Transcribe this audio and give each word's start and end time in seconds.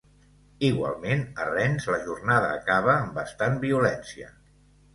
Igualment, 0.69 1.21
a 1.43 1.45
Rennes 1.49 1.87
la 1.93 2.01
jornada 2.07 2.49
acaba 2.57 2.97
amb 3.05 3.15
bastant 3.21 3.63
violència. 3.69 4.35